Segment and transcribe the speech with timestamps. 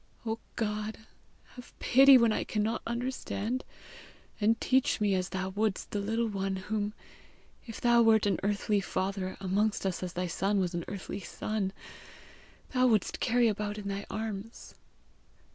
[0.25, 0.97] O God,
[1.53, 3.63] have pity when I cannot understand,
[4.39, 6.95] and teach me as thou wouldst the little one whom,
[7.67, 11.71] if thou wert an earthly father amongst us as thy son was an earthly son,
[12.71, 14.73] thou wouldst carry about in thy arms.